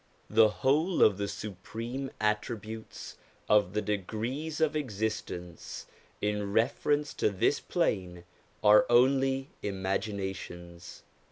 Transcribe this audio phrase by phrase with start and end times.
[0.31, 5.85] The whole of the supreme attributes of the degrees of existence,
[6.21, 8.23] in reference to this plane,
[8.63, 11.03] are only imaginations.